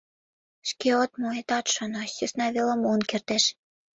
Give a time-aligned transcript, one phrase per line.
[0.69, 3.43] Шке от му, итат шоно, сӧсна веле муын кертеш.